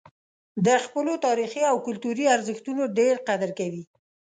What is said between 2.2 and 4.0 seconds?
ارزښتونو ډېر قدر کوي.